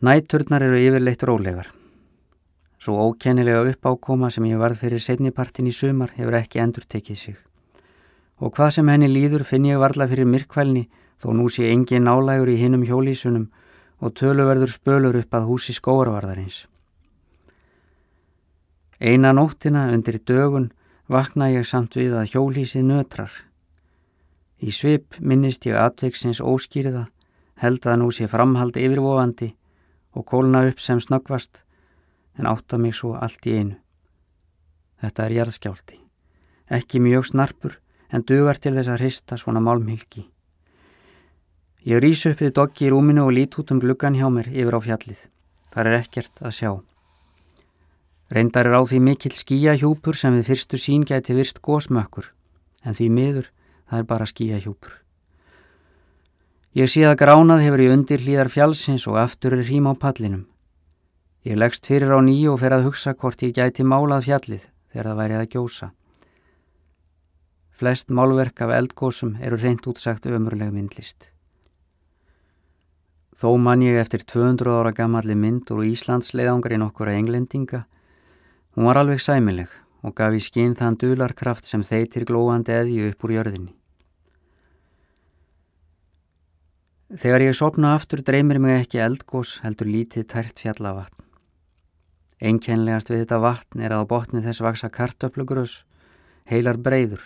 Næturnar 0.00 0.62
eru 0.62 0.76
yfirleitt 0.78 1.24
rólegar. 1.26 1.72
Svo 2.78 2.94
ókennilega 3.02 3.64
uppákoma 3.66 4.28
sem 4.30 4.44
ég 4.46 4.60
varð 4.60 4.78
fyrir 4.78 5.02
setnipartin 5.02 5.66
í 5.66 5.72
sumar 5.74 6.12
hefur 6.14 6.36
ekki 6.38 6.60
endur 6.62 6.86
tekið 6.86 7.18
sig. 7.18 7.34
Og 8.38 8.54
hvað 8.54 8.76
sem 8.76 8.92
henni 8.92 9.08
líður 9.10 9.42
finn 9.42 9.66
ég 9.66 9.82
varla 9.82 10.06
fyrir 10.06 10.30
myrkvælni 10.30 10.84
þó 11.18 11.34
nú 11.34 11.48
sé 11.50 11.66
engi 11.72 11.98
nálægur 11.98 12.54
í 12.54 12.56
hinnum 12.62 12.86
hjólísunum 12.86 13.48
og 13.98 14.14
töluverður 14.14 14.70
spölur 14.70 15.18
upp 15.18 15.34
að 15.34 15.50
húsi 15.50 15.74
skóarvarðarins. 15.74 16.68
Eina 19.02 19.34
nóttina 19.34 19.88
undir 19.90 20.22
dögun 20.22 20.70
vakna 21.10 21.50
ég 21.50 21.66
samt 21.66 21.98
við 21.98 22.14
að 22.14 22.36
hjólísið 22.36 22.86
nötrar. 22.86 23.32
Í 24.62 24.70
svip 24.70 25.18
minnist 25.18 25.66
ég 25.66 25.74
atveiksins 25.74 26.38
óskýriða, 26.38 27.08
held 27.58 27.82
að 27.82 28.04
nú 28.04 28.14
sé 28.14 28.30
framhald 28.30 28.78
yfirvofandi 28.78 29.56
og 30.14 30.26
kólna 30.26 30.64
upp 30.68 30.80
sem 30.80 31.00
snöggvast 31.00 31.62
en 32.38 32.46
átta 32.46 32.78
mig 32.78 32.94
svo 32.94 33.14
allt 33.18 33.46
í 33.46 33.56
einu. 33.58 33.76
Þetta 35.02 35.24
er 35.24 35.36
jarðskjálti. 35.38 36.00
Ekki 36.70 37.00
mjög 37.02 37.30
snarpur 37.30 37.78
en 38.12 38.24
dugar 38.26 38.58
til 38.58 38.74
þess 38.76 38.90
að 38.92 39.00
hrista 39.02 39.38
svona 39.38 39.62
málmhylki. 39.62 40.26
Ég 41.88 42.02
rýs 42.02 42.26
upp 42.28 42.42
við 42.42 42.54
doggi 42.58 42.88
í 42.88 42.92
rúminu 42.92 43.24
og 43.24 43.34
lít 43.36 43.56
út 43.60 43.70
um 43.72 43.80
gluggan 43.80 44.16
hjá 44.18 44.26
mér 44.32 44.50
yfir 44.50 44.76
á 44.76 44.80
fjallið. 44.84 45.20
Það 45.72 45.86
er 45.86 45.98
ekkert 46.00 46.42
að 46.42 46.56
sjá. 46.56 46.70
Reyndar 48.28 48.68
er 48.68 48.76
á 48.76 48.82
því 48.84 48.98
mikill 49.00 49.36
skíahjúpur 49.36 50.16
sem 50.18 50.34
við 50.36 50.50
fyrstu 50.50 50.80
sín 50.80 51.06
geti 51.08 51.36
virst 51.36 51.62
gósmökkur 51.64 52.32
en 52.84 52.94
því 52.94 53.06
miður 53.08 53.46
það 53.88 54.02
er 54.02 54.08
bara 54.10 54.26
skíahjúpur. 54.28 54.98
Ég 56.78 56.86
sé 56.86 57.00
að 57.02 57.16
gránað 57.18 57.64
hefur 57.64 57.80
í 57.82 57.86
undir 57.90 58.20
hlýðar 58.22 58.48
fjálsins 58.54 59.08
og 59.10 59.16
aftur 59.18 59.56
er 59.56 59.64
hrím 59.66 59.88
á 59.90 59.98
pallinum. 59.98 60.44
Ég 61.42 61.58
leggst 61.58 61.88
fyrir 61.90 62.12
á 62.14 62.22
nýju 62.22 62.52
og 62.52 62.60
fer 62.62 62.76
að 62.76 62.84
hugsa 62.86 63.16
hvort 63.18 63.40
ég 63.42 63.56
gæti 63.56 63.82
málað 63.82 64.28
fjallið 64.28 64.68
þegar 64.92 65.08
það 65.08 65.18
værið 65.18 65.40
að 65.40 65.48
gjósa. 65.54 65.88
Flest 67.80 68.14
málverk 68.14 68.62
af 68.62 68.74
eldgósum 68.76 69.32
eru 69.42 69.58
reynd 69.58 69.88
útsagt 69.90 70.28
ömurleg 70.30 70.70
myndlist. 70.70 71.26
Þó 73.34 73.58
man 73.58 73.82
ég 73.82 73.98
eftir 73.98 74.22
200 74.22 74.78
ára 74.78 74.94
gammalli 74.94 75.34
mynd 75.34 75.72
úr 75.74 75.82
Íslands 75.88 76.30
leiðangarinn 76.30 76.86
okkur 76.86 77.10
að 77.10 77.18
englendinga. 77.24 77.82
Hún 78.76 78.86
var 78.86 79.02
alveg 79.02 79.18
sæmileg 79.18 79.74
og 80.06 80.14
gaf 80.14 80.30
í 80.30 80.44
skinn 80.46 80.78
þann 80.78 81.00
dularkraft 81.02 81.66
sem 81.66 81.82
þeitir 81.82 82.28
glóandi 82.30 82.70
eði 82.70 83.08
upp 83.10 83.26
úr 83.26 83.34
jörðinni. 83.40 83.77
Þegar 87.08 87.40
ég 87.40 87.54
sopna 87.56 87.94
aftur 87.96 88.20
dreymir 88.20 88.58
mig 88.60 88.82
ekki 88.82 88.98
eldgós 89.00 89.54
heldur 89.64 89.88
lítið 89.88 90.26
tært 90.28 90.58
fjallavatn. 90.60 91.22
Einkenlegast 92.44 93.08
við 93.08 93.22
þetta 93.22 93.38
vatn 93.40 93.80
er 93.80 93.94
að 93.96 94.02
á 94.04 94.10
botni 94.10 94.42
þess 94.44 94.60
vaksa 94.60 94.90
kartöflugrös, 94.92 95.86
heilar 96.52 96.76
breyður. 96.76 97.22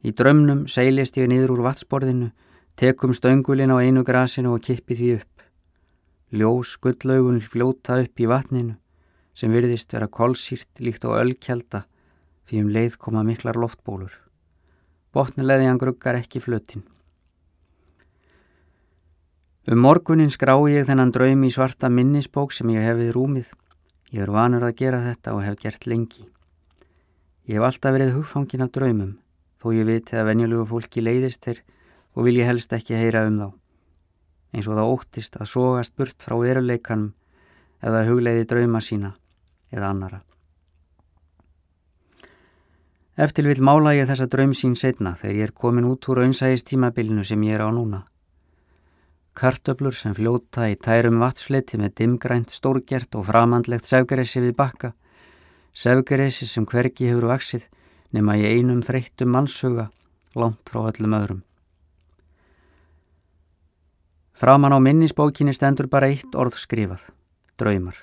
Í 0.00 0.14
drömnum 0.16 0.62
seilist 0.72 1.18
ég 1.20 1.28
niður 1.28 1.52
úr 1.58 1.66
vatnsborðinu, 1.66 2.30
tekum 2.80 3.12
stöngulin 3.12 3.76
á 3.76 3.84
einu 3.84 4.06
grasinu 4.08 4.54
og 4.56 4.64
kippi 4.64 4.96
því 4.96 5.10
upp. 5.18 5.44
Ljós 6.32 6.78
gullaugun 6.80 7.44
fljóta 7.44 8.00
upp 8.06 8.24
í 8.24 8.30
vatninu 8.32 8.78
sem 9.36 9.52
virðist 9.52 9.92
vera 9.92 10.08
kolsýrt 10.08 10.80
líkt 10.80 11.04
á 11.04 11.12
ölkjelda 11.12 11.84
því 12.48 12.64
um 12.64 12.72
leið 12.72 12.96
koma 12.96 13.20
miklar 13.20 13.60
loftbólur. 13.60 14.16
Botnileðjan 15.12 15.76
gruggar 15.76 16.16
ekki 16.24 16.40
flötin. 16.40 16.88
Um 19.64 19.80
morgunin 19.80 20.28
skrá 20.28 20.58
ég 20.68 20.84
þennan 20.84 21.08
draum 21.08 21.44
í 21.46 21.48
svarta 21.48 21.88
minnisbók 21.88 22.52
sem 22.52 22.68
ég 22.74 22.82
hef 22.84 22.98
við 22.98 23.14
rúmið. 23.16 23.46
Ég 24.12 24.26
er 24.26 24.32
vanur 24.34 24.66
að 24.68 24.76
gera 24.76 24.98
þetta 25.00 25.32
og 25.32 25.40
hef 25.40 25.56
gert 25.62 25.86
lengi. 25.88 26.26
Ég 27.48 27.56
hef 27.56 27.64
alltaf 27.70 27.96
verið 27.96 28.12
hugfangin 28.18 28.66
af 28.66 28.74
draumum, 28.76 29.16
þó 29.56 29.72
ég 29.72 29.88
viti 29.88 30.20
að 30.20 30.28
venjulegu 30.28 30.68
fólki 30.68 31.00
leiðist 31.00 31.48
þér 31.48 31.64
og 32.12 32.28
vil 32.28 32.36
ég 32.42 32.52
helst 32.52 32.76
ekki 32.76 33.00
heyra 33.00 33.24
um 33.24 33.40
þá. 33.40 33.48
Eins 34.52 34.68
og 34.68 34.76
það 34.76 34.92
óttist 34.98 35.40
að 35.40 35.52
sógast 35.56 35.96
burt 35.96 36.20
frá 36.20 36.36
veruleikanum 36.44 37.14
eða 37.80 38.06
hugleiði 38.12 38.46
drauma 38.52 38.84
sína 38.84 39.16
eða 39.72 39.94
annara. 39.96 40.22
Eftir 43.16 43.48
vil 43.48 43.62
mála 43.64 43.96
ég 43.96 44.12
þessa 44.12 44.28
draum 44.28 44.52
sín 44.52 44.76
setna 44.76 45.16
þegar 45.16 45.38
ég 45.40 45.48
er 45.48 45.56
komin 45.56 45.88
út 45.88 46.04
úr 46.12 46.26
aunsægistímabilinu 46.28 47.24
sem 47.24 47.40
ég 47.48 47.56
er 47.56 47.64
á 47.64 47.72
núna. 47.72 48.04
Kartöblur 49.34 49.94
sem 49.98 50.14
fljóta 50.14 50.68
í 50.70 50.76
tærum 50.78 51.18
vatsfleti 51.18 51.78
með 51.80 51.96
dimgrænt 51.98 52.52
stórgjert 52.54 53.16
og 53.18 53.26
framandlegt 53.26 53.88
sefgaressi 53.88 54.42
við 54.44 54.54
bakka. 54.60 54.92
Sefgaressi 55.74 56.46
sem 56.46 56.66
hvergi 56.70 57.08
hefur 57.10 57.26
vaksið 57.32 57.66
nema 58.14 58.36
í 58.38 58.46
einum 58.46 58.84
þreyttum 58.86 59.34
mannshuga 59.34 59.88
langt 60.38 60.70
frá 60.70 60.84
öllum 60.92 61.18
öðrum. 61.18 61.42
Framan 64.38 64.74
á 64.74 64.78
minnisbókinni 64.78 65.54
stendur 65.54 65.90
bara 65.90 66.10
eitt 66.10 66.34
orð 66.38 66.58
skrifað, 66.58 67.02
draumar. 67.58 67.98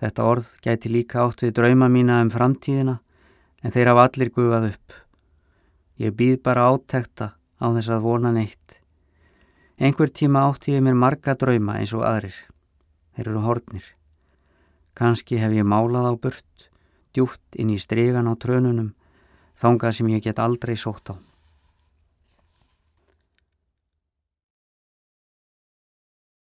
Þetta 0.00 0.24
orð 0.24 0.50
gæti 0.64 0.88
líka 0.88 1.20
átt 1.26 1.44
við 1.44 1.56
drauma 1.60 1.88
mína 1.92 2.22
um 2.24 2.32
framtíðina 2.32 2.96
en 3.60 3.76
þeir 3.76 3.92
hafa 3.92 4.08
allir 4.08 4.32
gufað 4.32 4.70
upp. 4.72 5.00
Ég 6.00 6.16
býð 6.16 6.40
bara 6.48 6.68
átekta 6.72 7.34
á 7.60 7.66
þess 7.76 7.92
að 7.92 8.04
vona 8.08 8.32
neitt. 8.32 8.79
Einhver 9.80 10.10
tíma 10.12 10.42
átti 10.44 10.74
ég 10.76 10.82
mér 10.84 10.92
marga 10.92 11.32
drauma 11.40 11.78
eins 11.80 11.94
og 11.96 12.02
aðrir. 12.04 12.36
Þeir 13.16 13.30
eru 13.30 13.44
hortnir. 13.46 13.86
Kanski 14.92 15.38
hef 15.40 15.54
ég 15.56 15.64
málað 15.64 16.10
á 16.12 16.14
burt, 16.20 16.66
djúft 17.16 17.56
inn 17.56 17.72
í 17.72 17.78
stregan 17.80 18.28
á 18.28 18.36
trönunum, 18.36 18.90
þangað 19.56 19.96
sem 19.96 20.10
ég 20.12 20.26
get 20.26 20.42
aldrei 20.42 20.76
sótt 20.76 21.08
á. 21.08 21.16